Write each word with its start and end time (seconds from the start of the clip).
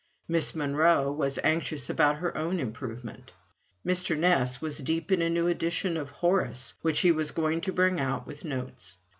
Miss 0.27 0.55
Monro 0.55 1.11
was 1.11 1.37
anxious 1.43 1.87
about 1.87 2.15
her 2.17 2.35
own 2.35 2.59
improvement. 2.59 3.33
Mr. 3.85 4.17
Ness 4.17 4.59
was 4.59 4.79
deep 4.79 5.11
in 5.11 5.21
a 5.21 5.29
new 5.29 5.45
edition 5.45 5.95
of 5.95 6.09
"Horace," 6.09 6.73
which 6.81 7.01
he 7.01 7.11
was 7.11 7.29
going 7.29 7.61
to 7.61 7.71
bring 7.71 7.99
out 7.99 8.25
with 8.25 8.43
notes. 8.43 8.97